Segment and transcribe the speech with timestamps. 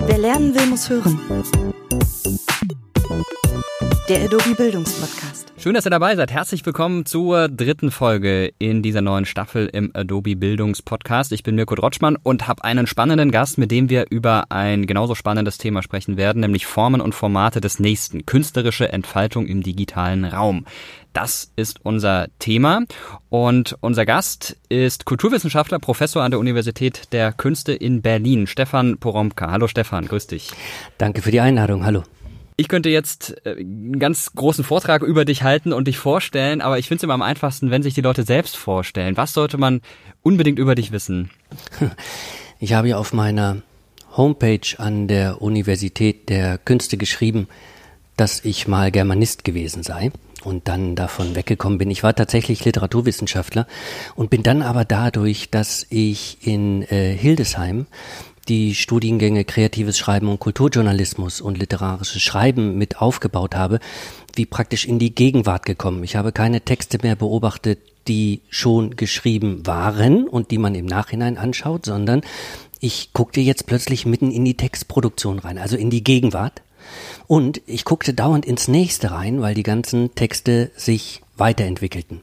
[0.00, 1.18] Wer lernen will, muss hören.
[4.08, 5.52] Der Adobe Bildungspodcast.
[5.58, 6.30] Schön, dass ihr dabei seid.
[6.30, 11.32] Herzlich willkommen zur dritten Folge in dieser neuen Staffel im Adobe Bildungspodcast.
[11.32, 15.16] Ich bin Mirko Drotschmann und habe einen spannenden Gast, mit dem wir über ein genauso
[15.16, 20.64] spannendes Thema sprechen werden, nämlich Formen und Formate des Nächsten, künstlerische Entfaltung im digitalen Raum.
[21.12, 22.82] Das ist unser Thema
[23.28, 29.50] und unser Gast ist Kulturwissenschaftler, Professor an der Universität der Künste in Berlin, Stefan Poromka.
[29.50, 30.50] Hallo Stefan, grüß dich.
[30.98, 31.84] Danke für die Einladung.
[31.84, 32.04] Hallo.
[32.56, 36.78] Ich könnte jetzt äh, einen ganz großen Vortrag über dich halten und dich vorstellen, aber
[36.78, 39.16] ich finde es immer am einfachsten, wenn sich die Leute selbst vorstellen.
[39.16, 39.80] Was sollte man
[40.22, 41.30] unbedingt über dich wissen?
[42.60, 43.62] Ich habe ja auf meiner
[44.16, 47.46] Homepage an der Universität der Künste geschrieben,
[48.18, 50.10] dass ich mal Germanist gewesen sei
[50.44, 51.90] und dann davon weggekommen bin.
[51.90, 53.66] Ich war tatsächlich Literaturwissenschaftler
[54.14, 57.86] und bin dann aber dadurch, dass ich in äh, Hildesheim
[58.48, 63.78] die Studiengänge Kreatives Schreiben und Kulturjournalismus und literarisches Schreiben mit aufgebaut habe,
[64.34, 66.02] wie praktisch in die Gegenwart gekommen.
[66.02, 71.36] Ich habe keine Texte mehr beobachtet, die schon geschrieben waren und die man im Nachhinein
[71.36, 72.22] anschaut, sondern
[72.80, 76.62] ich guckte jetzt plötzlich mitten in die Textproduktion rein, also in die Gegenwart.
[77.28, 82.22] Und ich guckte dauernd ins nächste rein, weil die ganzen Texte sich weiterentwickelten.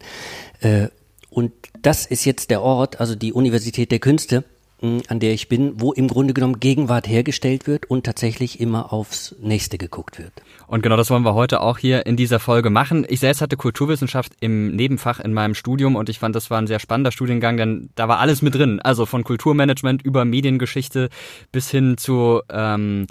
[0.59, 0.89] Äh,
[1.29, 4.43] und das ist jetzt der Ort, also die Universität der Künste,
[4.81, 9.35] an der ich bin, wo im Grunde genommen Gegenwart hergestellt wird und tatsächlich immer aufs
[9.41, 10.33] Nächste geguckt wird.
[10.67, 13.05] Und genau das wollen wir heute auch hier in dieser Folge machen.
[13.07, 16.67] Ich selbst hatte Kulturwissenschaft im Nebenfach in meinem Studium und ich fand, das war ein
[16.67, 18.79] sehr spannender Studiengang, denn da war alles mit drin.
[18.79, 21.09] Also von Kulturmanagement über Mediengeschichte
[21.51, 23.07] bis hin zu ähm,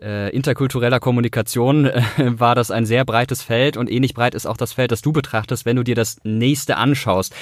[0.00, 4.56] äh, interkultureller Kommunikation äh, war das ein sehr breites Feld und ähnlich breit ist auch
[4.56, 7.34] das Feld, das du betrachtest, wenn du dir das nächste anschaust.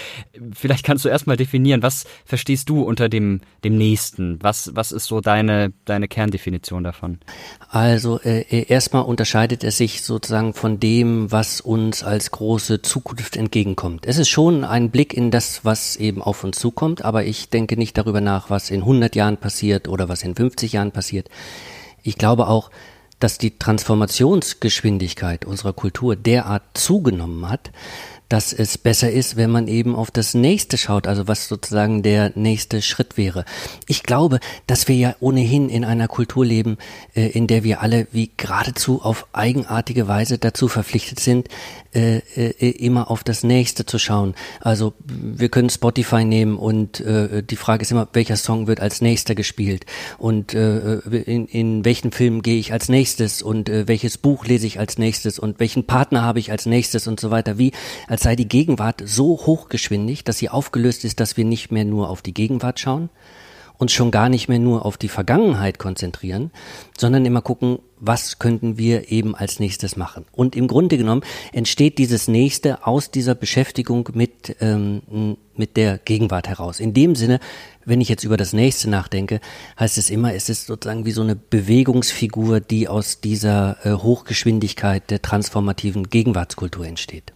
[0.54, 4.38] Vielleicht kannst du erstmal definieren, was verstehst du unter dem, dem nächsten?
[4.42, 7.18] Was, was ist so deine, deine Kerndefinition davon?
[7.68, 14.06] Also äh, erstmal unterscheidet es sich sozusagen von dem, was uns als große Zukunft entgegenkommt.
[14.06, 17.76] Es ist schon ein Blick in das, was eben auf uns zukommt, aber ich denke
[17.76, 21.28] nicht darüber nach, was in 100 Jahren passiert oder was in 50 Jahren passiert
[22.06, 22.70] ich glaube auch,
[23.18, 27.70] dass die Transformationsgeschwindigkeit unserer Kultur derart zugenommen hat,
[28.28, 32.32] dass es besser ist, wenn man eben auf das nächste schaut, also was sozusagen der
[32.34, 33.44] nächste Schritt wäre.
[33.86, 36.78] Ich glaube, dass wir ja ohnehin in einer Kultur leben,
[37.14, 41.48] äh, in der wir alle wie geradezu auf eigenartige Weise dazu verpflichtet sind,
[41.94, 44.34] äh, äh, immer auf das nächste zu schauen.
[44.60, 49.34] Also wir können Spotify nehmen und die Frage ist immer, welcher Song wird als nächster
[49.34, 49.86] gespielt
[50.18, 54.98] und in, in welchen Film gehe ich als nächstes und welches Buch lese ich als
[54.98, 57.58] nächstes und welchen Partner habe ich als nächstes und so weiter.
[57.58, 57.72] Wie
[58.16, 62.08] als sei die Gegenwart so hochgeschwindig, dass sie aufgelöst ist, dass wir nicht mehr nur
[62.08, 63.10] auf die Gegenwart schauen,
[63.76, 66.50] uns schon gar nicht mehr nur auf die Vergangenheit konzentrieren,
[66.96, 70.24] sondern immer gucken, was könnten wir eben als nächstes machen.
[70.32, 71.20] Und im Grunde genommen
[71.52, 76.80] entsteht dieses Nächste aus dieser Beschäftigung mit, ähm, mit der Gegenwart heraus.
[76.80, 77.38] In dem Sinne,
[77.84, 79.40] wenn ich jetzt über das Nächste nachdenke,
[79.78, 85.10] heißt es immer, es ist sozusagen wie so eine Bewegungsfigur, die aus dieser äh, Hochgeschwindigkeit
[85.10, 87.35] der transformativen Gegenwartskultur entsteht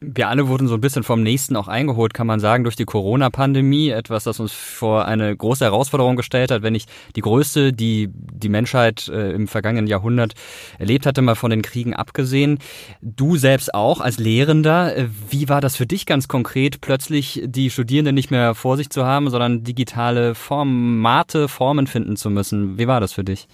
[0.00, 2.84] wir alle wurden so ein bisschen vom nächsten auch eingeholt, kann man sagen, durch die
[2.84, 3.88] Corona-Pandemie.
[3.88, 8.50] Etwas, das uns vor eine große Herausforderung gestellt hat, wenn nicht die größte, die die
[8.50, 10.34] Menschheit äh, im vergangenen Jahrhundert
[10.78, 12.58] erlebt hatte, mal von den Kriegen abgesehen.
[13.00, 17.70] Du selbst auch als Lehrender, äh, wie war das für dich ganz konkret, plötzlich die
[17.70, 22.78] Studierenden nicht mehr vor sich zu haben, sondern digitale Formate, Formen finden zu müssen?
[22.78, 23.48] Wie war das für dich?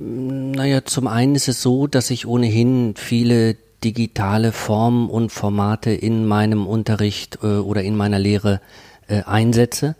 [0.00, 6.26] Naja, zum einen ist es so, dass ich ohnehin viele digitale Formen und Formate in
[6.26, 8.60] meinem Unterricht äh, oder in meiner Lehre
[9.06, 9.96] äh, einsetze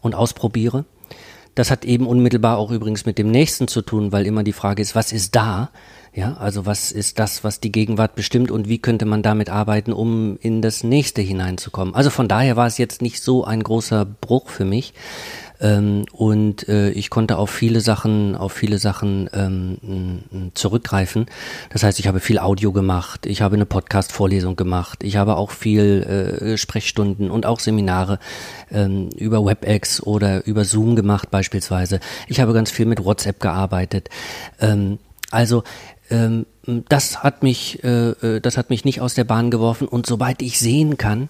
[0.00, 0.84] und ausprobiere.
[1.54, 4.80] Das hat eben unmittelbar auch übrigens mit dem nächsten zu tun, weil immer die Frage
[4.80, 5.70] ist, was ist da?
[6.14, 9.94] Ja, also was ist das, was die Gegenwart bestimmt und wie könnte man damit arbeiten,
[9.94, 11.94] um in das nächste hineinzukommen?
[11.94, 14.92] Also von daher war es jetzt nicht so ein großer Bruch für mich.
[15.62, 21.26] Ähm, und äh, ich konnte auf viele Sachen, auf viele Sachen ähm, zurückgreifen.
[21.70, 25.50] Das heißt, ich habe viel Audio gemacht, ich habe eine Podcast-Vorlesung gemacht, ich habe auch
[25.50, 26.02] viel
[26.42, 28.18] äh, Sprechstunden und auch Seminare
[28.70, 32.00] ähm, über WebEx oder über Zoom gemacht beispielsweise.
[32.26, 34.10] Ich habe ganz viel mit WhatsApp gearbeitet.
[34.60, 34.98] Ähm,
[35.30, 35.62] also
[36.12, 36.46] ähm,
[36.88, 39.88] das hat mich, äh, äh, das hat mich nicht aus der Bahn geworfen.
[39.88, 41.28] Und soweit ich sehen kann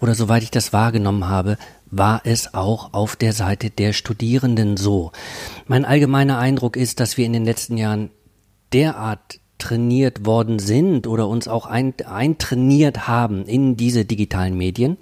[0.00, 1.58] oder soweit ich das wahrgenommen habe,
[1.90, 5.12] war es auch auf der Seite der Studierenden so.
[5.66, 8.10] Mein allgemeiner Eindruck ist, dass wir in den letzten Jahren
[8.72, 14.96] derart trainiert worden sind oder uns auch ein, eintrainiert haben in diese digitalen Medien,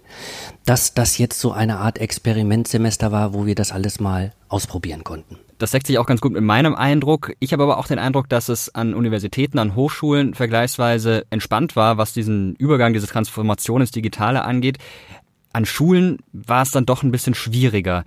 [0.66, 5.38] dass das jetzt so eine Art Experimentsemester war, wo wir das alles mal ausprobieren konnten.
[5.60, 7.34] Das deckt sich auch ganz gut mit meinem Eindruck.
[7.38, 11.98] Ich habe aber auch den Eindruck, dass es an Universitäten, an Hochschulen vergleichsweise entspannt war,
[11.98, 14.78] was diesen Übergang, diese Transformation ins Digitale angeht.
[15.52, 18.04] An Schulen war es dann doch ein bisschen schwieriger.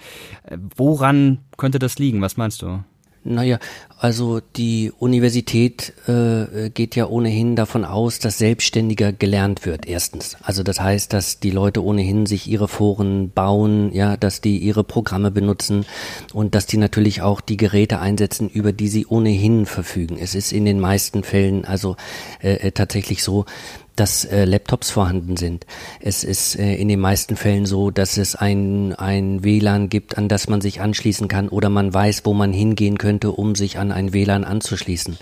[0.76, 2.22] Woran könnte das liegen?
[2.24, 2.84] Was meinst du?
[3.26, 3.60] Naja,
[3.98, 10.36] also die Universität äh, geht ja ohnehin davon aus, dass selbstständiger gelernt wird, erstens.
[10.44, 14.84] Also das heißt, dass die Leute ohnehin sich ihre Foren bauen, ja, dass die ihre
[14.84, 15.86] Programme benutzen
[16.34, 20.18] und dass die natürlich auch die Geräte einsetzen, über die sie ohnehin verfügen.
[20.20, 21.96] Es ist in den meisten Fällen also
[22.42, 23.46] äh, äh tatsächlich so,
[23.96, 25.66] dass äh, Laptops vorhanden sind.
[26.00, 30.28] Es ist äh, in den meisten Fällen so, dass es ein, ein WLAN gibt, an
[30.28, 33.92] das man sich anschließen kann oder man weiß, wo man hingehen könnte, um sich an
[33.92, 35.18] ein WLAN anzuschließen.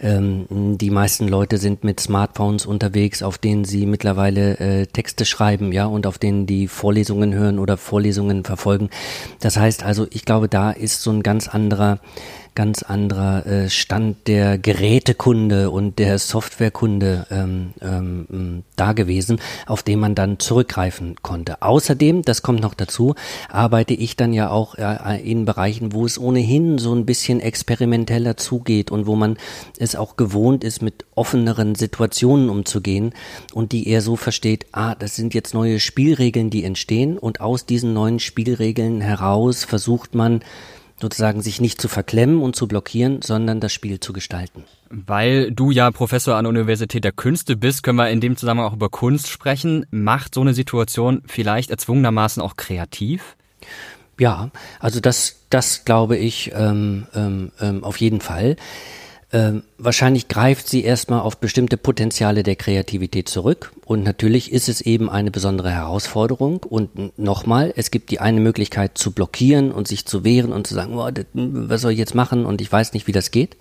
[0.00, 0.46] Ähm,
[0.78, 5.86] die meisten Leute sind mit Smartphones unterwegs, auf denen sie mittlerweile äh, Texte schreiben, ja,
[5.86, 8.90] und auf denen die Vorlesungen hören oder Vorlesungen verfolgen.
[9.40, 11.98] Das heißt also, ich glaube, da ist so ein ganz anderer
[12.54, 19.98] ganz anderer äh, Stand der Gerätekunde und der Softwarekunde ähm, ähm, da gewesen, auf den
[19.98, 21.62] man dann zurückgreifen konnte.
[21.62, 23.14] Außerdem, das kommt noch dazu,
[23.48, 28.36] arbeite ich dann ja auch äh, in Bereichen, wo es ohnehin so ein bisschen experimenteller
[28.36, 29.36] zugeht und wo man
[29.78, 33.14] es auch gewohnt ist, mit offeneren Situationen umzugehen
[33.52, 37.66] und die eher so versteht, ah, das sind jetzt neue Spielregeln, die entstehen und aus
[37.66, 40.40] diesen neuen Spielregeln heraus versucht man,
[41.00, 44.64] sozusagen sich nicht zu verklemmen und zu blockieren, sondern das Spiel zu gestalten.
[44.90, 48.68] Weil du ja Professor an der Universität der Künste bist, können wir in dem Zusammenhang
[48.68, 49.86] auch über Kunst sprechen.
[49.90, 53.36] Macht so eine Situation vielleicht erzwungenermaßen auch kreativ?
[54.18, 58.56] Ja, also das, das glaube ich ähm, ähm, ähm auf jeden Fall.
[59.34, 63.72] Ähm, wahrscheinlich greift sie erstmal auf bestimmte Potenziale der Kreativität zurück.
[63.84, 66.62] Und natürlich ist es eben eine besondere Herausforderung.
[66.62, 70.74] Und nochmal, es gibt die eine Möglichkeit zu blockieren und sich zu wehren und zu
[70.74, 73.56] sagen, oh, das, was soll ich jetzt machen und ich weiß nicht, wie das geht.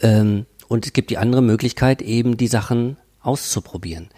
[0.00, 4.08] Ähm, und es gibt die andere Möglichkeit, eben die Sachen auszuprobieren.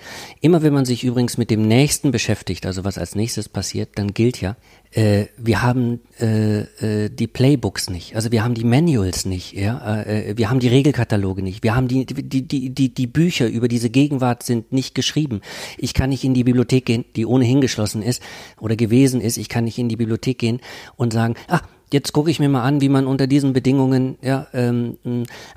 [0.41, 4.15] Immer wenn man sich übrigens mit dem Nächsten beschäftigt, also was als nächstes passiert, dann
[4.15, 4.57] gilt ja,
[4.91, 6.61] äh, wir haben äh,
[7.05, 10.69] äh, die Playbooks nicht, also wir haben die Manuals nicht, ja, äh, wir haben die
[10.69, 14.95] Regelkataloge nicht, wir haben die, die, die, die, die Bücher über diese Gegenwart sind nicht
[14.95, 15.41] geschrieben.
[15.79, 18.23] Ich kann nicht in die Bibliothek gehen, die ohnehin geschlossen ist
[18.61, 20.61] oder gewesen ist, ich kann nicht in die Bibliothek gehen
[20.97, 21.61] und sagen, ah,
[21.93, 24.97] jetzt gucke ich mir mal an, wie man unter diesen Bedingungen ja, ähm,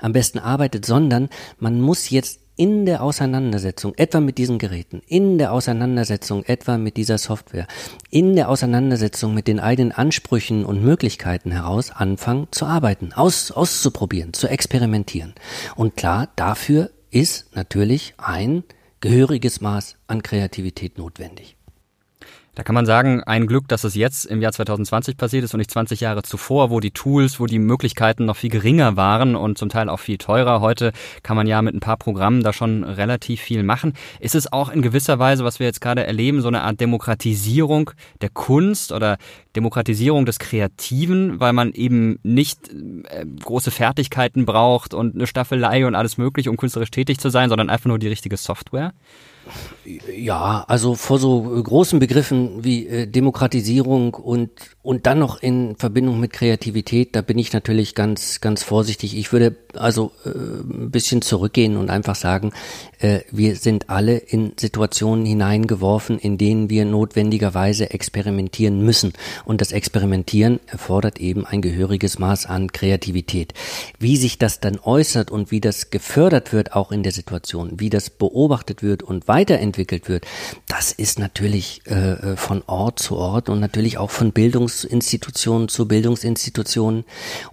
[0.00, 5.38] am besten arbeitet, sondern man muss jetzt in der Auseinandersetzung etwa mit diesen Geräten, in
[5.38, 7.66] der Auseinandersetzung etwa mit dieser Software,
[8.10, 14.34] in der Auseinandersetzung mit den eigenen Ansprüchen und Möglichkeiten heraus anfangen zu arbeiten, aus, auszuprobieren,
[14.34, 15.32] zu experimentieren.
[15.74, 18.62] Und klar, dafür ist natürlich ein
[19.00, 21.56] gehöriges Maß an Kreativität notwendig.
[22.60, 25.58] Da kann man sagen, ein Glück, dass es jetzt im Jahr 2020 passiert ist und
[25.60, 29.56] nicht 20 Jahre zuvor, wo die Tools, wo die Möglichkeiten noch viel geringer waren und
[29.56, 30.60] zum Teil auch viel teurer.
[30.60, 30.92] Heute
[31.22, 33.94] kann man ja mit ein paar Programmen da schon relativ viel machen.
[34.18, 37.92] Ist es auch in gewisser Weise, was wir jetzt gerade erleben, so eine Art Demokratisierung
[38.20, 39.16] der Kunst oder
[39.56, 45.94] Demokratisierung des Kreativen, weil man eben nicht äh, große Fertigkeiten braucht und eine Staffelei und
[45.94, 48.92] alles mögliche, um künstlerisch tätig zu sein, sondern einfach nur die richtige Software?
[50.14, 54.50] Ja, also vor so großen Begriffen wie äh, Demokratisierung und
[54.82, 59.16] und dann noch in Verbindung mit Kreativität, da bin ich natürlich ganz ganz vorsichtig.
[59.16, 62.52] Ich würde also äh, ein bisschen zurückgehen und einfach sagen,
[63.00, 69.12] äh, wir sind alle in Situationen hineingeworfen, in denen wir notwendigerweise experimentieren müssen
[69.44, 73.54] und das Experimentieren erfordert eben ein gehöriges Maß an Kreativität.
[73.98, 77.90] Wie sich das dann äußert und wie das gefördert wird auch in der Situation, wie
[77.90, 80.26] das beobachtet wird und weiterentwickelt wird,
[80.68, 85.88] das ist natürlich äh, äh, von Ort zu Ort und natürlich auch von Bildungsinstitutionen zu
[85.88, 87.04] Bildungsinstitutionen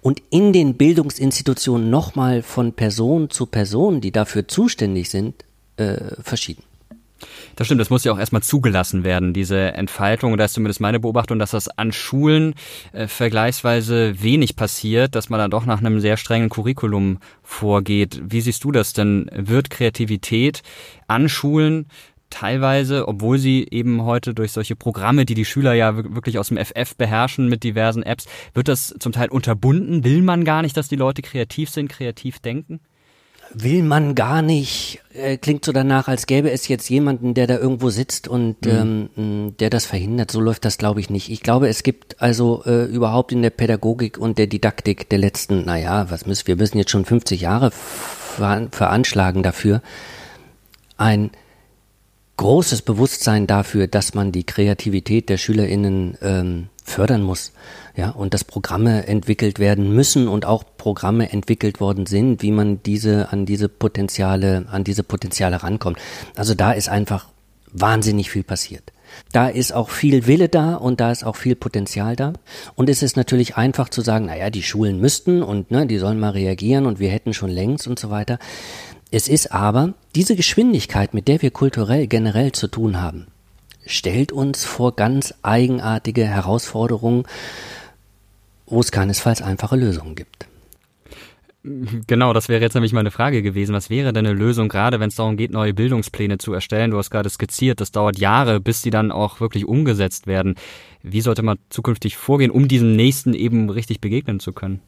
[0.02, 5.37] und in den Bildungsinstitutionen nochmal von Person zu Person, die dafür zuständig sind,
[5.78, 6.64] äh, verschieden.
[7.56, 10.38] Das stimmt, das muss ja auch erstmal zugelassen werden, diese Entfaltung.
[10.38, 12.54] Da ist zumindest meine Beobachtung, dass das an Schulen
[12.94, 18.22] äh, vergleichsweise wenig passiert, dass man dann doch nach einem sehr strengen Curriculum vorgeht.
[18.24, 19.30] Wie siehst du das denn?
[19.34, 20.62] Wird Kreativität
[21.08, 21.88] an Schulen
[22.30, 26.58] teilweise, obwohl sie eben heute durch solche Programme, die die Schüler ja wirklich aus dem
[26.58, 30.04] FF beherrschen mit diversen Apps, wird das zum Teil unterbunden?
[30.04, 32.82] Will man gar nicht, dass die Leute kreativ sind, kreativ denken?
[33.54, 37.58] Will man gar nicht, äh, klingt so danach, als gäbe es jetzt jemanden, der da
[37.58, 39.10] irgendwo sitzt und mhm.
[39.18, 40.32] ähm, der das verhindert.
[40.32, 41.30] So läuft das, glaube ich, nicht.
[41.30, 45.66] Ich glaube, es gibt also äh, überhaupt in der Pädagogik und der Didaktik der letzten,
[45.66, 49.82] naja, was müssen wir müssen jetzt schon 50 Jahre veranschlagen dafür,
[50.98, 51.32] ein
[52.38, 57.52] großes Bewusstsein dafür, dass man die Kreativität der SchülerInnen ähm, fördern muss.
[57.96, 62.82] Ja, und dass Programme entwickelt werden müssen und auch Programme entwickelt worden sind, wie man
[62.84, 65.98] diese an diese Potenziale, an diese Potenziale rankommt.
[66.36, 67.28] Also da ist einfach
[67.72, 68.92] wahnsinnig viel passiert.
[69.32, 72.34] Da ist auch viel Wille da und da ist auch viel Potenzial da.
[72.76, 76.20] Und es ist natürlich einfach zu sagen, naja, die Schulen müssten und ne, die sollen
[76.20, 78.38] mal reagieren und wir hätten schon längst und so weiter.
[79.10, 83.28] Es ist aber diese Geschwindigkeit, mit der wir kulturell generell zu tun haben,
[83.88, 87.24] stellt uns vor ganz eigenartige Herausforderungen,
[88.66, 90.48] wo es keinesfalls einfache Lösungen gibt.
[92.08, 93.74] Genau, das wäre jetzt nämlich meine Frage gewesen.
[93.74, 96.92] Was wäre denn eine Lösung, gerade wenn es darum geht, neue Bildungspläne zu erstellen?
[96.92, 100.56] Du hast gerade skizziert, das dauert Jahre, bis die dann auch wirklich umgesetzt werden.
[101.04, 104.82] Wie sollte man zukünftig vorgehen, um diesem Nächsten eben richtig begegnen zu können?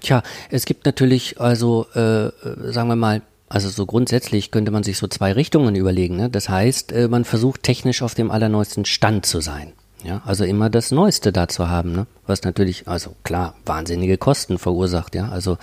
[0.00, 2.30] Tja, es gibt natürlich also, äh,
[2.70, 6.16] sagen wir mal, also so grundsätzlich könnte man sich so zwei Richtungen überlegen.
[6.16, 6.30] Ne?
[6.30, 9.72] Das heißt, äh, man versucht technisch auf dem allerneuesten Stand zu sein.
[10.02, 12.06] Ja, also immer das Neueste da zu haben, ne?
[12.26, 15.14] was natürlich, also klar, wahnsinnige Kosten verursacht.
[15.14, 15.56] Ja, also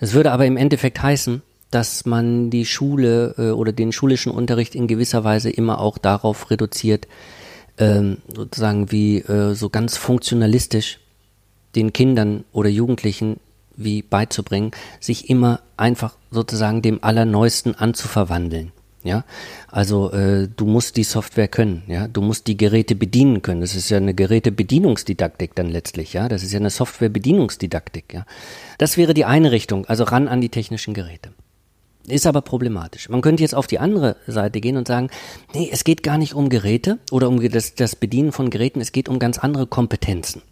[0.00, 4.74] das würde aber im Endeffekt heißen, dass man die Schule äh, oder den schulischen Unterricht
[4.74, 7.06] in gewisser Weise immer auch darauf reduziert,
[7.78, 10.98] ähm, sozusagen wie äh, so ganz funktionalistisch
[11.74, 13.40] den Kindern oder Jugendlichen
[13.76, 18.72] wie beizubringen, sich immer einfach sozusagen dem Allerneuesten anzuverwandeln.
[19.02, 19.24] Ja,
[19.70, 23.60] also äh, du musst die Software können, ja, du musst die Geräte bedienen können.
[23.60, 26.26] Das ist ja eine Gerätebedienungsdidaktik dann letztlich, ja.
[26.26, 28.24] Das ist ja eine Softwarebedienungsdidaktik, ja.
[28.78, 31.32] Das wäre die eine Richtung, also ran an die technischen Geräte.
[32.06, 33.08] Ist aber problematisch.
[33.08, 35.08] Man könnte jetzt auf die andere Seite gehen und sagen,
[35.54, 38.92] nee, es geht gar nicht um Geräte oder um das, das Bedienen von Geräten, es
[38.92, 40.42] geht um ganz andere Kompetenzen.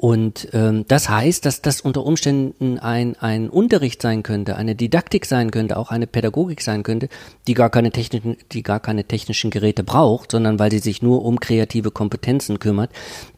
[0.00, 5.26] Und ähm, das heißt, dass das unter Umständen ein, ein Unterricht sein könnte, eine Didaktik
[5.26, 7.10] sein könnte, auch eine Pädagogik sein könnte,
[7.46, 11.22] die gar keine technischen, die gar keine technischen Geräte braucht, sondern weil sie sich nur
[11.22, 12.90] um kreative Kompetenzen kümmert,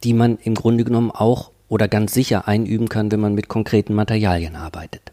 [0.05, 3.95] die man im Grunde genommen auch oder ganz sicher einüben kann, wenn man mit konkreten
[3.95, 5.12] Materialien arbeitet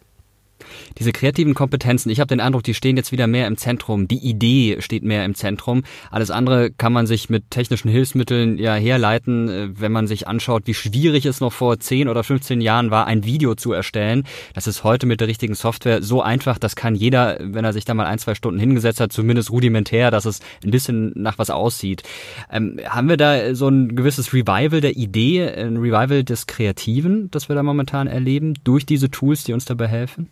[1.00, 4.08] diese kreativen Kompetenzen, ich habe den Eindruck, die stehen jetzt wieder mehr im Zentrum.
[4.08, 5.84] Die Idee steht mehr im Zentrum.
[6.12, 10.64] Alles andere kann man sich mit technischen Hilfsmitteln ja herleiten, äh, wenn man sich anschaut,
[10.66, 14.26] wie schwierig es noch vor 10 oder 15 Jahren war, ein Video zu erstellen.
[14.54, 17.86] Das ist heute mit der richtigen Software so einfach, das kann jeder, wenn er sich
[17.86, 21.50] da mal ein, zwei Stunden hingesetzt hat, zumindest rudimentär, dass es ein bisschen nach was
[21.50, 22.04] aussieht.
[22.52, 27.48] Ähm, haben wir da so ein gewisses Revival der Idee, ein Revival des Kreativen, das
[27.48, 30.28] wir da momentan erleben, durch diese Tools, die uns dabei helfen?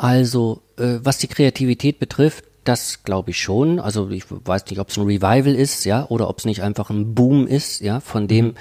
[0.00, 3.78] Also, äh, was die Kreativität betrifft, das glaube ich schon.
[3.78, 6.88] Also ich weiß nicht, ob es ein Revival ist, ja, oder ob es nicht einfach
[6.88, 8.54] ein Boom ist, ja, von dem, mhm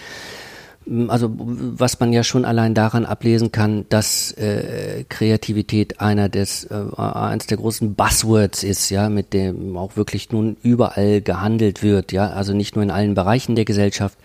[1.08, 6.84] also was man ja schon allein daran ablesen kann, dass äh, Kreativität einer des äh,
[6.98, 12.30] eines der großen Buzzwords ist, ja, mit dem auch wirklich nun überall gehandelt wird, ja,
[12.30, 14.18] also nicht nur in allen Bereichen der Gesellschaft,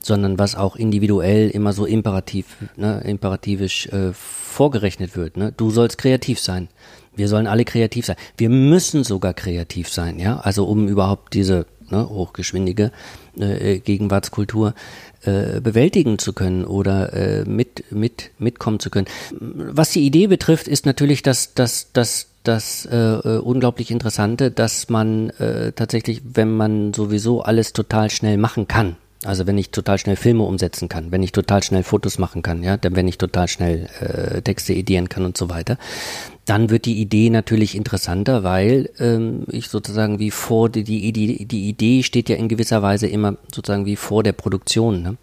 [0.00, 4.12] sondern was auch individuell immer so imperativ, ne, imperativisch äh,
[4.52, 5.36] vorgerechnet wird.
[5.36, 5.52] Ne?
[5.56, 6.68] Du sollst kreativ sein.
[7.14, 8.16] Wir sollen alle kreativ sein.
[8.36, 12.90] Wir müssen sogar kreativ sein, ja, also um überhaupt diese ne, hochgeschwindige
[13.38, 14.74] äh, Gegenwartskultur
[15.22, 19.06] äh, bewältigen zu können oder äh, mit, mit, mitkommen zu können.
[19.38, 24.88] Was die Idee betrifft, ist natürlich das, das, das, das äh, äh, unglaublich Interessante, dass
[24.88, 29.98] man äh, tatsächlich, wenn man sowieso alles total schnell machen kann, also wenn ich total
[29.98, 33.18] schnell Filme umsetzen kann, wenn ich total schnell Fotos machen kann, ja, dann wenn ich
[33.18, 35.78] total schnell äh, Texte edieren kann und so weiter,
[36.44, 41.68] dann wird die Idee natürlich interessanter, weil ähm, ich sozusagen wie vor die, die, die
[41.68, 45.02] Idee steht ja in gewisser Weise immer sozusagen wie vor der Produktion.
[45.02, 45.16] Ne?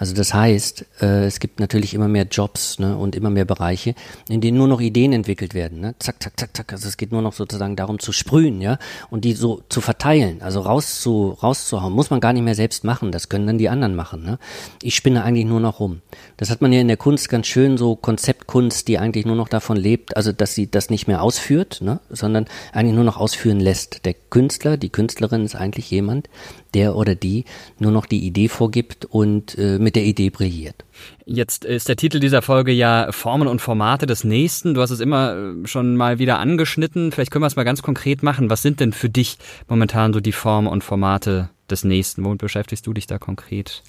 [0.00, 3.94] Also das heißt, äh, es gibt natürlich immer mehr Jobs ne, und immer mehr Bereiche,
[4.30, 5.80] in denen nur noch Ideen entwickelt werden.
[5.80, 5.94] Ne?
[5.98, 6.72] Zack, zack, zack, zack.
[6.72, 8.78] Also es geht nur noch sozusagen darum zu sprühen, ja,
[9.10, 11.92] und die so zu verteilen, also rauszu, rauszuhauen.
[11.92, 13.12] Muss man gar nicht mehr selbst machen.
[13.12, 14.24] Das können dann die anderen machen.
[14.24, 14.38] Ne?
[14.80, 16.00] Ich spinne eigentlich nur noch rum.
[16.38, 19.50] Das hat man ja in der Kunst ganz schön, so Konzeptkunst, die eigentlich nur noch
[19.50, 23.60] davon lebt, also dass sie das nicht mehr ausführt, ne, sondern eigentlich nur noch ausführen
[23.60, 24.06] lässt.
[24.06, 26.30] Der Künstler, die Künstlerin ist eigentlich jemand,
[26.72, 27.44] der oder die
[27.78, 30.84] nur noch die Idee vorgibt und äh, mit der Idee brilliert.
[31.26, 34.74] Jetzt ist der Titel dieser Folge ja Formen und Formate des Nächsten.
[34.74, 37.12] Du hast es immer äh, schon mal wieder angeschnitten.
[37.12, 38.50] Vielleicht können wir es mal ganz konkret machen.
[38.50, 42.24] Was sind denn für dich momentan so die Formen und Formate des Nächsten?
[42.24, 43.82] Womit beschäftigst du dich da konkret?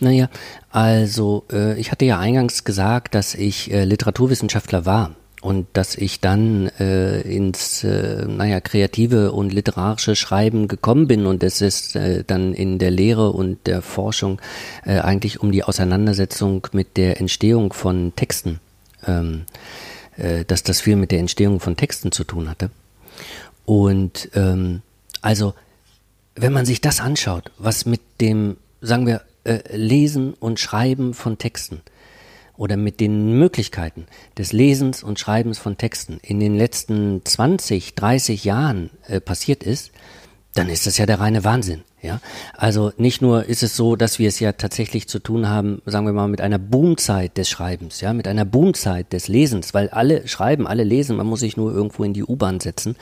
[0.00, 0.28] Naja,
[0.70, 6.20] also äh, ich hatte ja eingangs gesagt, dass ich äh, Literaturwissenschaftler war und dass ich
[6.20, 12.24] dann äh, ins äh, naja kreative und literarische Schreiben gekommen bin und es ist äh,
[12.26, 14.40] dann in der Lehre und der Forschung
[14.84, 18.60] äh, eigentlich um die Auseinandersetzung mit der Entstehung von Texten
[19.06, 19.44] ähm,
[20.16, 22.70] äh, dass das viel mit der Entstehung von Texten zu tun hatte.
[23.64, 24.82] Und ähm,
[25.20, 25.54] also,
[26.34, 31.38] wenn man sich das anschaut, was mit dem, sagen wir, äh, Lesen und Schreiben von
[31.38, 31.80] Texten
[32.58, 38.44] oder mit den Möglichkeiten des Lesens und Schreibens von Texten in den letzten 20, 30
[38.44, 39.92] Jahren äh, passiert ist,
[40.54, 41.84] dann ist das ja der reine Wahnsinn.
[42.00, 42.20] Ja,
[42.56, 46.06] also nicht nur ist es so, dass wir es ja tatsächlich zu tun haben, sagen
[46.06, 50.28] wir mal, mit einer Boomzeit des Schreibens, ja, mit einer Boomzeit des Lesens, weil alle
[50.28, 52.94] schreiben, alle lesen, man muss sich nur irgendwo in die U-Bahn setzen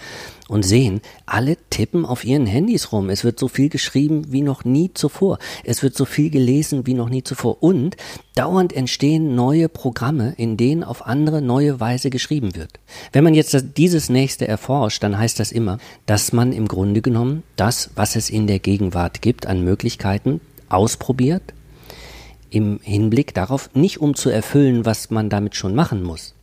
[0.49, 3.11] und sehen, alle tippen auf ihren Handys rum.
[3.11, 5.39] Es wird so viel geschrieben wie noch nie zuvor.
[5.65, 7.63] Es wird so viel gelesen wie noch nie zuvor.
[7.63, 7.97] Und
[8.35, 12.79] dauernd entstehen neue Programme, in denen auf andere neue Weise geschrieben wird.
[13.13, 17.43] Wenn man jetzt dieses nächste erforscht, dann heißt das immer, dass man im Grunde genommen
[17.57, 21.43] das, was es in der Gegend Gegenwart gibt an Möglichkeiten, ausprobiert,
[22.51, 26.35] im Hinblick darauf, nicht um zu erfüllen, was man damit schon machen muss,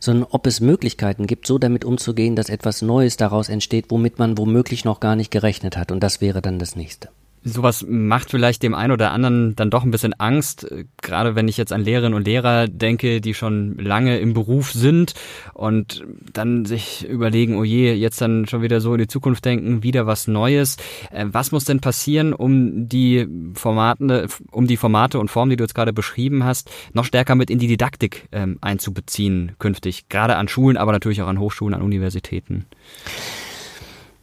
[0.00, 4.38] sondern ob es Möglichkeiten gibt, so damit umzugehen, dass etwas Neues daraus entsteht, womit man
[4.38, 5.92] womöglich noch gar nicht gerechnet hat.
[5.92, 7.10] Und das wäre dann das nächste.
[7.48, 10.66] Sowas macht vielleicht dem einen oder anderen dann doch ein bisschen Angst,
[11.02, 15.14] gerade wenn ich jetzt an Lehrerinnen und Lehrer denke, die schon lange im Beruf sind
[15.54, 19.82] und dann sich überlegen, oh je, jetzt dann schon wieder so in die Zukunft denken,
[19.82, 20.76] wieder was Neues.
[21.10, 25.64] Äh, was muss denn passieren, um die Formate, um die Formate und Formen, die du
[25.64, 30.48] jetzt gerade beschrieben hast, noch stärker mit in die Didaktik ähm, einzubeziehen künftig, gerade an
[30.48, 32.66] Schulen, aber natürlich auch an Hochschulen, an Universitäten?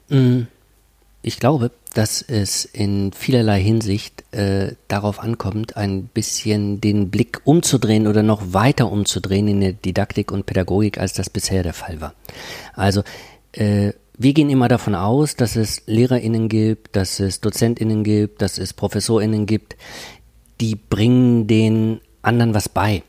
[0.09, 0.47] Mhm.
[1.27, 8.05] Ich glaube, dass es in vielerlei Hinsicht äh, darauf ankommt, ein bisschen den Blick umzudrehen
[8.05, 12.13] oder noch weiter umzudrehen in der Didaktik und Pädagogik, als das bisher der Fall war.
[12.75, 13.01] Also
[13.53, 18.59] äh, wir gehen immer davon aus, dass es LehrerInnen gibt, dass es DozentInnen gibt, dass
[18.59, 19.75] es ProfessorInnen gibt,
[20.61, 23.01] die bringen den anderen was bei.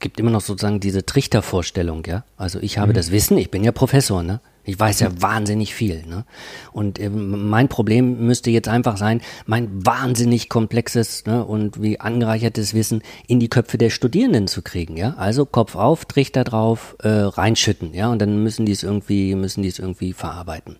[0.00, 2.24] Gibt immer noch sozusagen diese Trichtervorstellung, ja.
[2.38, 2.96] Also ich habe mhm.
[2.96, 4.40] das Wissen, ich bin ja Professor, ne?
[4.68, 6.04] Ich weiß ja wahnsinnig viel.
[6.06, 6.26] Ne?
[6.72, 12.74] Und äh, mein Problem müsste jetzt einfach sein, mein wahnsinnig komplexes ne, und wie angereichertes
[12.74, 14.98] Wissen in die Köpfe der Studierenden zu kriegen.
[14.98, 15.14] Ja?
[15.14, 17.94] Also Kopf auf, Trichter drauf, äh, reinschütten.
[17.94, 18.12] Ja?
[18.12, 20.76] Und dann müssen die es irgendwie, müssen die es irgendwie verarbeiten.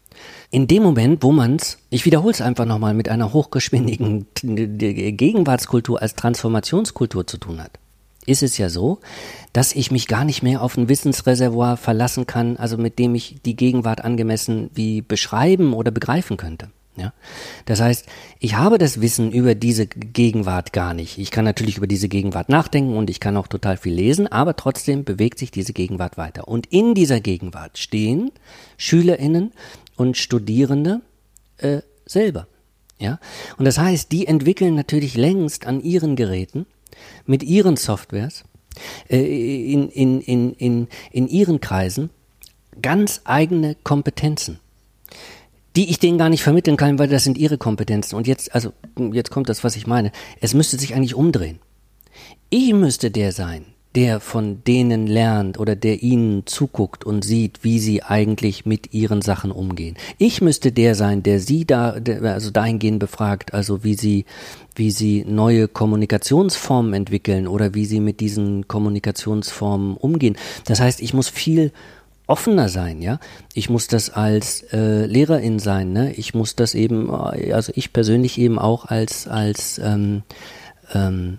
[0.50, 6.02] In dem Moment, wo man es, ich wiederhole es einfach nochmal, mit einer hochgeschwindigen Gegenwartskultur
[6.02, 7.78] als Transformationskultur zu tun hat
[8.28, 9.00] ist es ja so,
[9.52, 13.36] dass ich mich gar nicht mehr auf ein Wissensreservoir verlassen kann, also mit dem ich
[13.44, 16.70] die Gegenwart angemessen wie beschreiben oder begreifen könnte.
[16.96, 17.12] Ja?
[17.64, 18.06] Das heißt,
[18.40, 21.18] ich habe das Wissen über diese Gegenwart gar nicht.
[21.18, 24.56] Ich kann natürlich über diese Gegenwart nachdenken und ich kann auch total viel lesen, aber
[24.56, 26.48] trotzdem bewegt sich diese Gegenwart weiter.
[26.48, 28.30] Und in dieser Gegenwart stehen
[28.76, 29.52] SchülerInnen
[29.96, 31.00] und Studierende
[31.58, 32.46] äh, selber.
[32.98, 33.18] Ja?
[33.56, 36.66] Und das heißt, die entwickeln natürlich längst an ihren Geräten
[37.26, 38.44] mit ihren Softwares,
[39.08, 42.10] äh, in, in, in, in, in ihren Kreisen
[42.80, 44.60] ganz eigene Kompetenzen,
[45.76, 48.16] die ich denen gar nicht vermitteln kann, weil das sind ihre Kompetenzen.
[48.16, 48.72] Und jetzt, also,
[49.12, 50.12] jetzt kommt das, was ich meine.
[50.40, 51.58] Es müsste sich eigentlich umdrehen.
[52.50, 57.78] Ich müsste der sein, der von denen lernt oder der ihnen zuguckt und sieht, wie
[57.78, 59.96] sie eigentlich mit ihren Sachen umgehen.
[60.18, 64.26] Ich müsste der sein, der sie da, also dahingehend befragt, also wie sie,
[64.74, 70.36] wie sie neue Kommunikationsformen entwickeln oder wie sie mit diesen Kommunikationsformen umgehen.
[70.66, 71.72] Das heißt, ich muss viel
[72.26, 73.18] offener sein, ja.
[73.54, 76.12] Ich muss das als äh, Lehrerin sein, ne.
[76.12, 80.22] Ich muss das eben, also ich persönlich eben auch als als ähm,
[80.94, 81.38] ähm,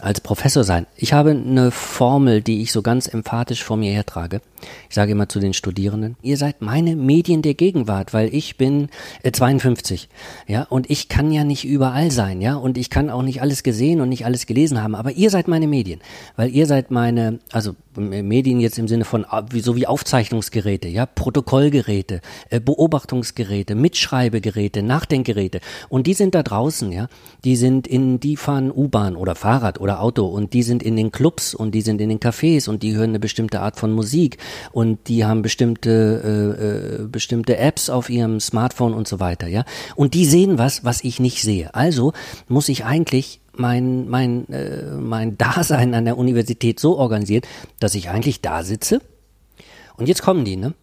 [0.00, 0.86] als Professor sein.
[0.96, 4.40] Ich habe eine Formel, die ich so ganz emphatisch vor mir hertrage.
[4.88, 8.88] Ich sage immer zu den Studierenden, ihr seid meine Medien der Gegenwart, weil ich bin
[9.22, 10.08] äh, 52,
[10.46, 13.62] ja, und ich kann ja nicht überall sein, ja, und ich kann auch nicht alles
[13.62, 16.00] gesehen und nicht alles gelesen haben, aber ihr seid meine Medien,
[16.36, 22.20] weil ihr seid meine, also Medien jetzt im Sinne von so wie Aufzeichnungsgeräte, ja, Protokollgeräte,
[22.50, 25.60] äh, Beobachtungsgeräte, Mitschreibegeräte, Nachdenkgeräte.
[25.88, 27.08] Und die sind da draußen, ja,
[27.44, 31.12] die sind in, die fahren U-Bahn oder Fahrrad oder Auto und die sind in den
[31.12, 34.38] Clubs und die sind in den Cafés und die hören eine bestimmte Art von Musik
[34.72, 39.64] und die haben bestimmte äh, äh, bestimmte Apps auf ihrem Smartphone und so weiter, ja.
[39.96, 41.74] Und die sehen was, was ich nicht sehe.
[41.74, 42.12] Also
[42.48, 47.46] muss ich eigentlich mein mein äh, mein Dasein an der Universität so organisiert,
[47.80, 49.00] dass ich eigentlich da sitze.
[49.96, 50.74] Und jetzt kommen die, ne?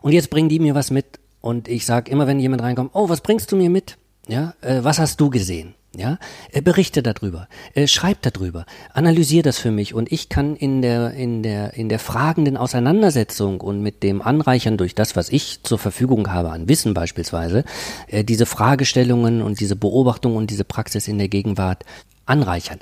[0.00, 3.08] Und jetzt bringen die mir was mit und ich sag immer, wenn jemand reinkommt, oh,
[3.08, 3.98] was bringst du mir mit?
[4.26, 5.74] Ja, äh, was hast du gesehen?
[5.96, 6.18] Ja,
[6.52, 11.12] äh, berichte darüber, äh, schreib darüber, analysier das für mich und ich kann in der
[11.12, 15.78] in der in der fragenden Auseinandersetzung und mit dem Anreichern durch das, was ich zur
[15.78, 17.64] Verfügung habe an Wissen beispielsweise,
[18.06, 21.84] äh, diese Fragestellungen und diese Beobachtung und diese Praxis in der Gegenwart
[22.26, 22.80] anreichern.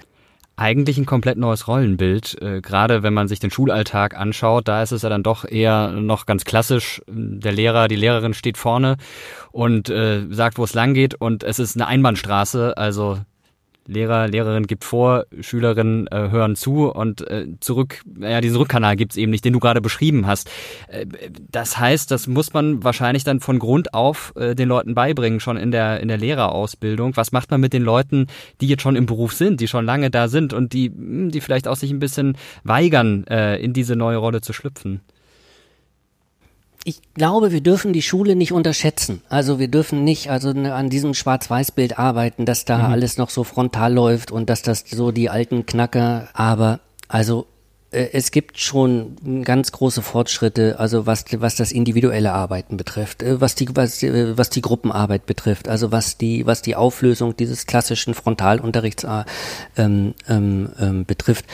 [0.57, 2.41] Eigentlich ein komplett neues Rollenbild.
[2.41, 5.93] Äh, Gerade wenn man sich den Schulalltag anschaut, da ist es ja dann doch eher
[5.93, 7.03] noch ganz klassisch.
[7.07, 8.97] Der Lehrer, die Lehrerin steht vorne
[9.53, 12.77] und äh, sagt, wo es lang geht und es ist eine Einbahnstraße.
[12.77, 13.19] Also
[13.87, 19.17] Lehrer, Lehrerin gibt vor, Schülerinnen äh, hören zu und äh, zurück, ja, diesen Rückkanal gibt's
[19.17, 20.51] eben nicht, den du gerade beschrieben hast.
[20.89, 21.07] Äh,
[21.51, 25.57] das heißt, das muss man wahrscheinlich dann von Grund auf äh, den Leuten beibringen, schon
[25.57, 27.17] in der, in der Lehrerausbildung.
[27.17, 28.27] Was macht man mit den Leuten,
[28.61, 31.41] die jetzt schon im Beruf sind, die schon lange da sind und die, hm, die
[31.41, 35.01] vielleicht auch sich ein bisschen weigern, äh, in diese neue Rolle zu schlüpfen?
[36.87, 39.21] Ich glaube, wir dürfen die Schule nicht unterschätzen.
[39.29, 42.93] Also wir dürfen nicht also ne, an diesem Schwarz-Weiß-Bild arbeiten, dass da mhm.
[42.93, 46.29] alles noch so frontal läuft und dass das so die alten Knacker.
[46.33, 47.49] Aber also
[47.91, 53.41] äh, es gibt schon ganz große Fortschritte, also was, was das individuelle Arbeiten betrifft, äh,
[53.41, 57.67] was die, was, äh, was die Gruppenarbeit betrifft, also was die, was die Auflösung dieses
[57.67, 59.25] klassischen Frontalunterrichts äh,
[59.77, 61.47] ähm, ähm, ähm, betrifft.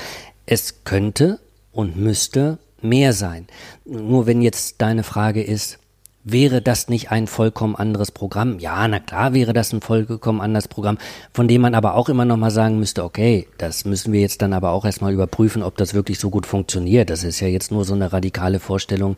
[0.45, 1.41] Es könnte
[1.73, 3.47] und müsste mehr sein.
[3.85, 5.79] Nur wenn jetzt deine Frage ist,
[6.25, 8.59] wäre das nicht ein vollkommen anderes Programm?
[8.59, 10.99] Ja, na klar wäre das ein vollkommen anderes Programm,
[11.33, 14.43] von dem man aber auch immer noch mal sagen müsste, okay, das müssen wir jetzt
[14.43, 17.11] dann aber auch erstmal überprüfen, ob das wirklich so gut funktioniert.
[17.11, 19.17] Das ist ja jetzt nur so eine radikale Vorstellung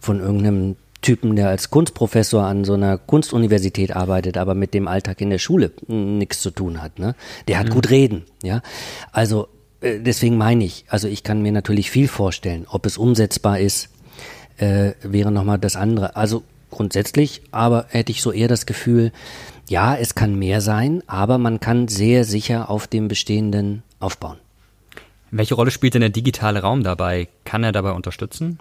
[0.00, 5.20] von irgendeinem Typen, der als Kunstprofessor an so einer Kunstuniversität arbeitet, aber mit dem Alltag
[5.20, 6.98] in der Schule nichts zu tun hat.
[6.98, 7.14] Ne?
[7.46, 7.72] Der hat mhm.
[7.72, 8.62] gut reden, ja.
[9.12, 9.48] Also
[9.82, 13.88] deswegen meine ich, also ich kann mir natürlich viel vorstellen, ob es umsetzbar ist,
[14.56, 16.16] äh, wäre nochmal das andere.
[16.16, 19.12] Also grundsätzlich, aber hätte ich so eher das Gefühl,
[19.68, 24.38] ja, es kann mehr sein, aber man kann sehr sicher auf dem Bestehenden aufbauen.
[25.30, 27.28] Welche Rolle spielt denn der digitale Raum dabei?
[27.44, 28.58] Kann er dabei unterstützen?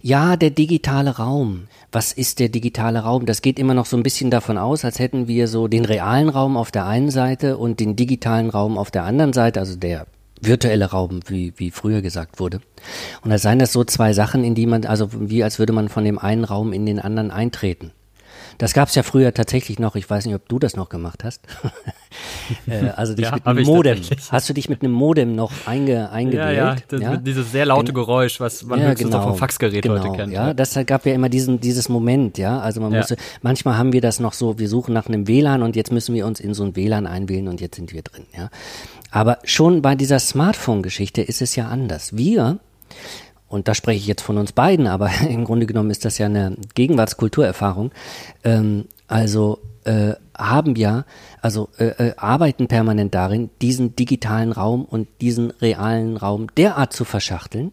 [0.00, 1.66] Ja, der digitale Raum.
[1.90, 3.26] Was ist der digitale Raum?
[3.26, 6.28] Das geht immer noch so ein bisschen davon aus, als hätten wir so den realen
[6.28, 10.06] Raum auf der einen Seite und den digitalen Raum auf der anderen Seite, also der
[10.40, 12.60] virtuelle Raum, wie, wie früher gesagt wurde.
[13.22, 15.88] Und da seien das so zwei Sachen, in die man, also wie als würde man
[15.88, 17.90] von dem einen Raum in den anderen eintreten.
[18.58, 19.94] Das gab es ja früher tatsächlich noch.
[19.94, 21.42] Ich weiß nicht, ob du das noch gemacht hast.
[22.66, 24.00] äh, also dich ja, mit einem Modem.
[24.30, 26.56] Hast du dich mit einem Modem noch einge, eingewählt?
[26.56, 27.16] Ja, ja, das, ja?
[27.16, 30.32] dieses sehr laute Geräusch, was man ja, höchstens genau, vom Faxgerät genau, heute kennt.
[30.32, 32.58] Ja, das gab ja immer diesen, dieses Moment, ja.
[32.58, 35.76] Also man musste, manchmal haben wir das noch so, wir suchen nach einem WLAN und
[35.76, 38.50] jetzt müssen wir uns in so ein WLAN einwählen und jetzt sind wir drin, ja.
[39.10, 42.16] Aber schon bei dieser Smartphone-Geschichte ist es ja anders.
[42.16, 42.58] Wir
[43.48, 46.26] und da spreche ich jetzt von uns beiden, aber im Grunde genommen ist das ja
[46.26, 47.90] eine Gegenwartskulturerfahrung,
[48.44, 51.04] ähm, also äh, haben ja,
[51.40, 57.04] also äh, äh, arbeiten permanent darin, diesen digitalen Raum und diesen realen Raum derart zu
[57.04, 57.72] verschachteln,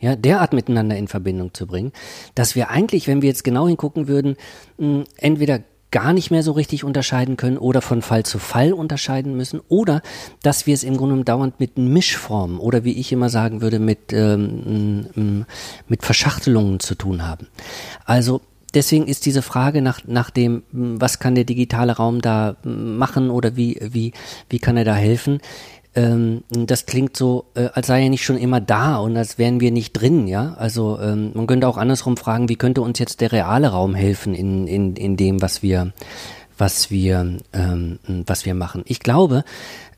[0.00, 1.92] ja, derart miteinander in Verbindung zu bringen,
[2.34, 4.36] dass wir eigentlich, wenn wir jetzt genau hingucken würden,
[4.78, 5.60] mh, entweder
[5.94, 10.02] gar nicht mehr so richtig unterscheiden können oder von Fall zu Fall unterscheiden müssen oder
[10.42, 14.12] dass wir es im Grunde dauernd mit Mischformen oder wie ich immer sagen würde, mit,
[14.12, 15.46] ähm,
[15.86, 17.46] mit Verschachtelungen zu tun haben.
[18.04, 18.40] Also
[18.74, 23.54] deswegen ist diese Frage nach, nach dem, was kann der digitale Raum da machen oder
[23.54, 24.12] wie, wie,
[24.50, 25.38] wie kann er da helfen,
[25.94, 29.60] ähm, das klingt so, äh, als sei er nicht schon immer da und als wären
[29.60, 30.54] wir nicht drin, ja.
[30.54, 34.34] Also ähm, man könnte auch andersrum fragen, wie könnte uns jetzt der reale Raum helfen
[34.34, 35.92] in, in, in dem, was wir,
[36.58, 38.82] was wir, ähm, was wir machen.
[38.86, 39.44] Ich glaube,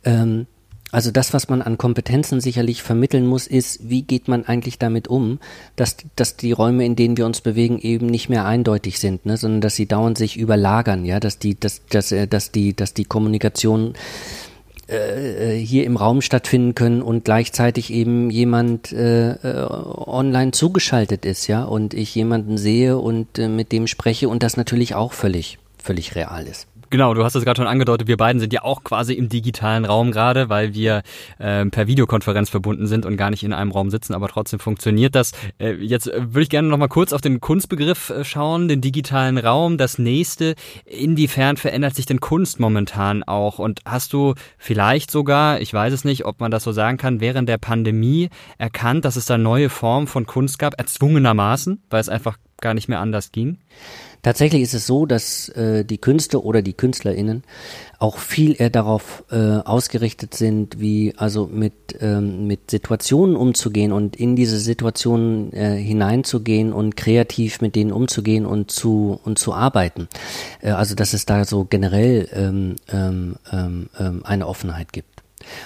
[0.05, 0.47] ähm,
[0.93, 5.09] also das, was man an Kompetenzen sicherlich vermitteln muss, ist, wie geht man eigentlich damit
[5.09, 5.41] um,
[5.75, 9.37] dass, dass die Räume, in denen wir uns bewegen, eben nicht mehr eindeutig sind, ne,
[9.37, 12.95] sondern dass sie dauernd sich überlagern, ja, dass die, dass, dass, äh, dass die, dass
[12.95, 13.95] die Kommunikation
[14.89, 21.47] äh, hier im Raum stattfinden können und gleichzeitig eben jemand äh, äh, online zugeschaltet ist,
[21.47, 25.59] ja, und ich jemanden sehe und äh, mit dem spreche und das natürlich auch völlig,
[25.83, 26.69] völlig real ist.
[26.91, 29.85] Genau, du hast es gerade schon angedeutet, wir beiden sind ja auch quasi im digitalen
[29.85, 31.03] Raum gerade, weil wir
[31.39, 35.17] äh, per Videokonferenz verbunden sind und gar nicht in einem Raum sitzen, aber trotzdem funktioniert
[35.17, 35.33] das.
[35.59, 38.81] Äh, jetzt äh, würde ich gerne noch mal kurz auf den Kunstbegriff äh, schauen, den
[38.81, 40.55] digitalen Raum, das nächste.
[40.85, 43.59] Inwiefern verändert sich denn Kunst momentan auch?
[43.59, 47.21] Und hast du vielleicht sogar, ich weiß es nicht, ob man das so sagen kann,
[47.21, 52.09] während der Pandemie erkannt, dass es da neue Formen von Kunst gab, erzwungenermaßen, weil es
[52.09, 53.59] einfach gar nicht mehr anders ging?
[54.27, 57.45] Tatsächlich ist es so, dass äh, die Künste oder die KünstlerInnen
[58.01, 64.17] auch viel eher darauf äh, ausgerichtet sind, wie also mit, ähm, mit Situationen umzugehen und
[64.17, 70.09] in diese Situationen äh, hineinzugehen und kreativ mit denen umzugehen und zu und zu arbeiten.
[70.61, 75.16] Äh, also dass es da so generell ähm, ähm, ähm, ähm eine Offenheit gibt.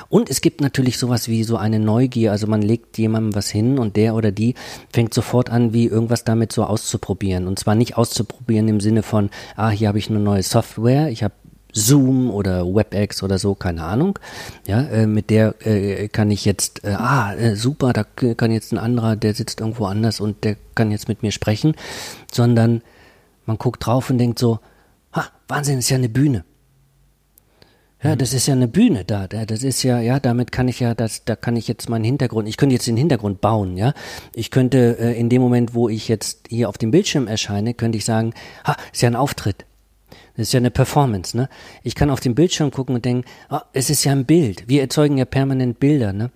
[0.09, 2.33] Und es gibt natürlich sowas wie so eine Neugier.
[2.33, 4.55] Also man legt jemandem was hin und der oder die
[4.93, 7.47] fängt sofort an, wie irgendwas damit so auszuprobieren.
[7.47, 11.23] Und zwar nicht auszuprobieren im Sinne von, ah, hier habe ich eine neue Software, ich
[11.23, 11.35] habe
[11.73, 14.19] Zoom oder WebEx oder so, keine Ahnung.
[14.67, 18.73] Ja, äh, mit der äh, kann ich jetzt, äh, ah, äh, super, da kann jetzt
[18.73, 21.75] ein anderer, der sitzt irgendwo anders und der kann jetzt mit mir sprechen,
[22.33, 22.83] sondern
[23.47, 24.61] man guckt drauf und denkt so,
[25.13, 26.45] ha, Wahnsinn, ist ja eine Bühne.
[28.03, 29.27] Ja, das ist ja eine Bühne da.
[29.27, 32.49] Das ist ja, ja, damit kann ich ja, das, da kann ich jetzt meinen Hintergrund,
[32.49, 33.93] ich könnte jetzt den Hintergrund bauen, ja.
[34.35, 37.99] Ich könnte äh, in dem Moment, wo ich jetzt hier auf dem Bildschirm erscheine, könnte
[37.99, 38.33] ich sagen,
[38.67, 39.67] ha, ist ja ein Auftritt.
[40.37, 41.49] Das ist ja eine Performance, ne?
[41.83, 44.65] Ich kann auf den Bildschirm gucken und denken, oh, es ist ja ein Bild.
[44.69, 46.31] Wir erzeugen ja permanent Bilder, ne?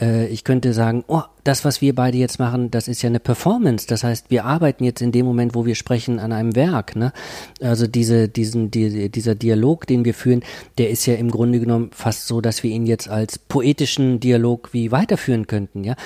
[0.00, 3.20] Äh, ich könnte sagen, oh, das, was wir beide jetzt machen, das ist ja eine
[3.20, 3.86] Performance.
[3.86, 7.12] Das heißt, wir arbeiten jetzt in dem Moment, wo wir sprechen, an einem Werk, ne?
[7.60, 10.42] Also diese, diesen, die, dieser Dialog, den wir führen,
[10.78, 14.70] der ist ja im Grunde genommen fast so, dass wir ihn jetzt als poetischen Dialog
[14.72, 15.96] wie weiterführen könnten, ja?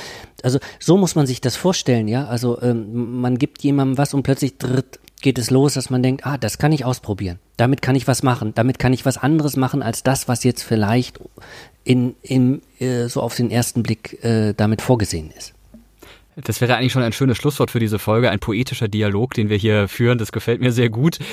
[0.43, 2.27] Also so muss man sich das vorstellen, ja?
[2.27, 6.27] Also ähm, man gibt jemandem was und plötzlich dritt geht es los, dass man denkt,
[6.27, 7.39] ah, das kann ich ausprobieren.
[7.57, 8.53] Damit kann ich was machen.
[8.55, 11.19] Damit kann ich was anderes machen als das, was jetzt vielleicht
[11.83, 15.55] in, in äh, so auf den ersten Blick äh, damit vorgesehen ist.
[16.37, 19.57] Das wäre eigentlich schon ein schönes Schlusswort für diese Folge, ein poetischer Dialog, den wir
[19.57, 20.19] hier führen.
[20.19, 21.19] Das gefällt mir sehr gut.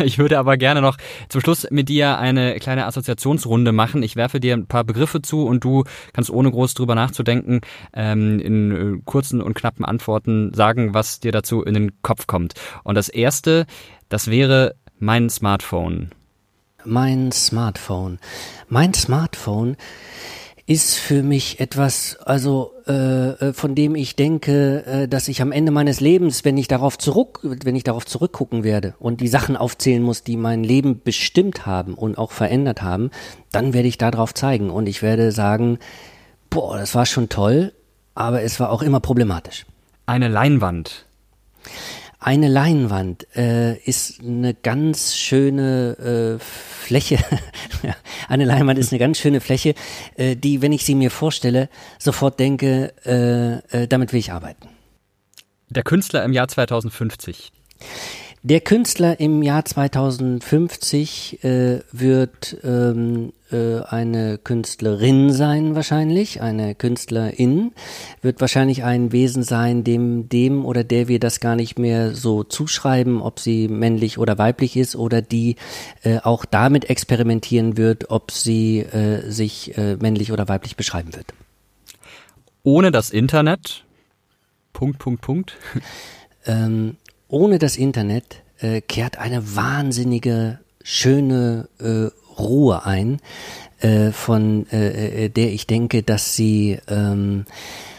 [0.00, 0.96] Ich würde aber gerne noch
[1.28, 4.02] zum Schluss mit dir eine kleine Assoziationsrunde machen.
[4.02, 7.60] Ich werfe dir ein paar Begriffe zu und du kannst ohne groß drüber nachzudenken
[7.92, 12.54] ähm, in äh, kurzen und knappen Antworten sagen, was dir dazu in den Kopf kommt.
[12.82, 13.66] Und das erste,
[14.08, 16.10] das wäre mein Smartphone.
[16.84, 18.18] Mein Smartphone.
[18.68, 19.76] Mein Smartphone
[20.70, 25.50] ist für mich etwas, also äh, äh, von dem ich denke, äh, dass ich am
[25.50, 29.56] Ende meines Lebens, wenn ich darauf zurück, wenn ich darauf zurückgucken werde und die Sachen
[29.56, 33.10] aufzählen muss, die mein Leben bestimmt haben und auch verändert haben,
[33.50, 35.80] dann werde ich darauf zeigen und ich werde sagen,
[36.50, 37.72] boah, das war schon toll,
[38.14, 39.66] aber es war auch immer problematisch.
[40.06, 41.04] Eine Leinwand.
[42.22, 47.18] Eine Leinwand äh, ist eine ganz schöne äh, Fläche.
[48.28, 49.74] eine Leinwand ist eine ganz schöne Fläche,
[50.16, 54.68] äh, die, wenn ich sie mir vorstelle, sofort denke, äh, äh, damit will ich arbeiten.
[55.70, 57.52] Der Künstler im Jahr 2050.
[58.42, 67.72] Der Künstler im Jahr 2050 äh, wird ähm, äh, eine Künstlerin sein wahrscheinlich, eine Künstlerin
[68.22, 72.42] wird wahrscheinlich ein Wesen sein, dem dem oder der wir das gar nicht mehr so
[72.42, 75.56] zuschreiben, ob sie männlich oder weiblich ist oder die
[76.02, 81.26] äh, auch damit experimentieren wird, ob sie äh, sich äh, männlich oder weiblich beschreiben wird.
[82.62, 83.84] Ohne das Internet.
[84.72, 85.58] Punkt, Punkt, Punkt.
[86.46, 86.96] Ähm,
[87.30, 93.20] ohne das Internet äh, kehrt eine wahnsinnige, schöne äh, Ruhe ein,
[93.80, 97.44] äh, von äh, äh, der ich denke, dass sie, ähm,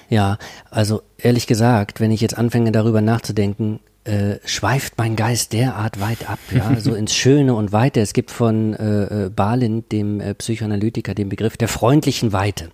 [0.10, 0.38] ja,
[0.70, 6.30] also ehrlich gesagt, wenn ich jetzt anfange darüber nachzudenken, äh, schweift mein Geist derart weit
[6.30, 8.02] ab, ja, so ins Schöne und Weite.
[8.02, 12.72] Es gibt von äh, äh Balin, dem äh, Psychoanalytiker, den Begriff der freundlichen Weite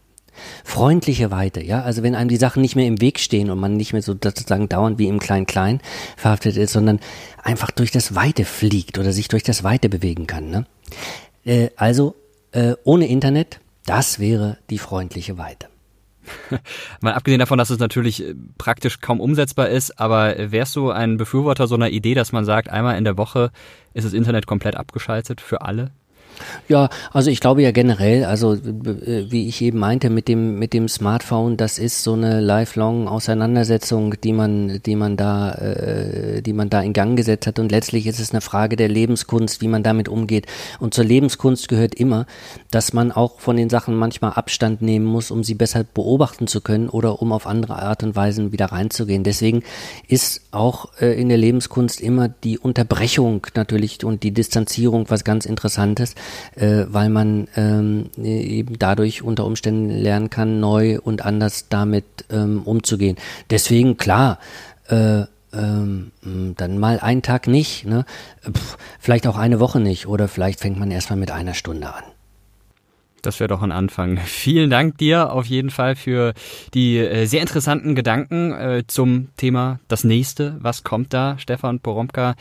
[0.63, 3.77] freundliche Weite, ja, also wenn einem die Sachen nicht mehr im Weg stehen und man
[3.77, 5.81] nicht mehr so sozusagen dauernd wie im Klein-Klein
[6.15, 6.99] verhaftet ist, sondern
[7.43, 10.65] einfach durch das Weite fliegt oder sich durch das Weite bewegen kann, ne?
[11.45, 12.15] Äh, also
[12.51, 15.67] äh, ohne Internet, das wäre die freundliche Weite.
[17.01, 21.17] Mal abgesehen davon, dass es natürlich äh, praktisch kaum umsetzbar ist, aber wärst du ein
[21.17, 23.51] Befürworter so einer Idee, dass man sagt, einmal in der Woche
[23.93, 25.91] ist das Internet komplett abgeschaltet für alle?
[26.67, 30.73] Ja, also ich glaube ja generell, also äh, wie ich eben meinte mit dem mit
[30.73, 36.53] dem Smartphone, das ist so eine lifelong Auseinandersetzung, die man die man da äh, die
[36.53, 37.59] man da in Gang gesetzt hat.
[37.59, 40.45] Und letztlich ist es eine Frage der Lebenskunst, wie man damit umgeht.
[40.79, 42.25] Und zur Lebenskunst gehört immer,
[42.71, 46.61] dass man auch von den Sachen manchmal Abstand nehmen muss, um sie besser beobachten zu
[46.61, 49.23] können oder um auf andere Art und Weise wieder reinzugehen.
[49.23, 49.63] Deswegen
[50.07, 55.45] ist auch äh, in der Lebenskunst immer die Unterbrechung natürlich und die Distanzierung was ganz
[55.45, 56.15] Interessantes
[56.55, 62.63] äh, weil man ähm, eben dadurch unter Umständen lernen kann, neu und anders damit ähm,
[62.63, 63.17] umzugehen.
[63.49, 64.39] Deswegen klar,
[64.89, 66.11] äh, ähm,
[66.57, 68.05] dann mal einen Tag nicht, ne?
[68.43, 72.03] Pff, vielleicht auch eine Woche nicht oder vielleicht fängt man erstmal mit einer Stunde an.
[73.21, 74.17] Das wäre doch ein Anfang.
[74.25, 76.33] Vielen Dank dir auf jeden Fall für
[76.73, 80.55] die äh, sehr interessanten Gedanken äh, zum Thema das nächste.
[80.59, 82.35] Was kommt da, Stefan Poromka?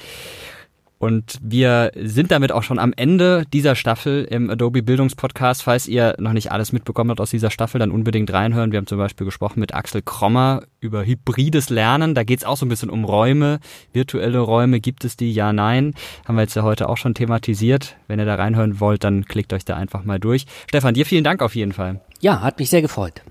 [0.98, 5.62] Und wir sind damit auch schon am Ende dieser Staffel im Adobe Bildungspodcast.
[5.62, 8.72] Falls ihr noch nicht alles mitbekommen habt aus dieser Staffel, dann unbedingt reinhören.
[8.72, 12.14] Wir haben zum Beispiel gesprochen mit Axel Krommer über hybrides Lernen.
[12.14, 13.60] Da geht es auch so ein bisschen um Räume.
[13.92, 15.32] Virtuelle Räume, gibt es die?
[15.32, 15.94] Ja, nein.
[16.26, 17.96] Haben wir jetzt ja heute auch schon thematisiert.
[18.08, 20.46] Wenn ihr da reinhören wollt, dann klickt euch da einfach mal durch.
[20.66, 22.00] Stefan, dir vielen Dank auf jeden Fall.
[22.20, 23.22] Ja, hat mich sehr gefreut.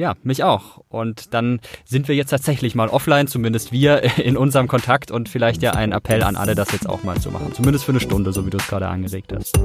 [0.00, 0.78] Ja, mich auch.
[0.88, 5.62] Und dann sind wir jetzt tatsächlich mal offline, zumindest wir in unserem Kontakt und vielleicht
[5.62, 7.52] ja ein Appell an alle, das jetzt auch mal zu machen.
[7.52, 9.60] Zumindest für eine Stunde, so wie du es gerade angeregt hast.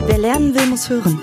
[0.00, 1.20] Wer lernen will, muss hören.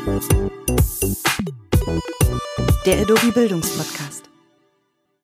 [2.86, 4.30] Der Adobe Bildungspodcast.